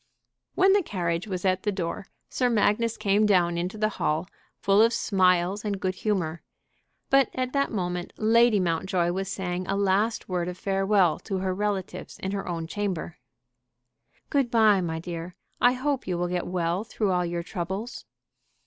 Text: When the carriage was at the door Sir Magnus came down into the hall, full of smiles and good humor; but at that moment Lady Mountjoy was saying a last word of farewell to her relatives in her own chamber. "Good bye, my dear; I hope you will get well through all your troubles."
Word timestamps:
When 0.55 0.73
the 0.73 0.81
carriage 0.81 1.27
was 1.27 1.45
at 1.45 1.61
the 1.61 1.71
door 1.71 2.07
Sir 2.27 2.49
Magnus 2.49 2.97
came 2.97 3.27
down 3.27 3.55
into 3.55 3.77
the 3.77 3.89
hall, 3.99 4.27
full 4.59 4.81
of 4.81 4.93
smiles 4.93 5.63
and 5.63 5.79
good 5.79 5.93
humor; 5.93 6.41
but 7.11 7.29
at 7.35 7.53
that 7.53 7.71
moment 7.71 8.11
Lady 8.17 8.59
Mountjoy 8.59 9.11
was 9.11 9.29
saying 9.31 9.67
a 9.67 9.75
last 9.75 10.27
word 10.27 10.47
of 10.47 10.57
farewell 10.57 11.19
to 11.19 11.37
her 11.37 11.53
relatives 11.53 12.17
in 12.17 12.31
her 12.31 12.47
own 12.47 12.65
chamber. 12.65 13.19
"Good 14.31 14.49
bye, 14.49 14.81
my 14.81 14.97
dear; 14.97 15.35
I 15.61 15.73
hope 15.73 16.07
you 16.07 16.17
will 16.17 16.29
get 16.29 16.47
well 16.47 16.83
through 16.83 17.11
all 17.11 17.23
your 17.23 17.43
troubles." 17.43 18.05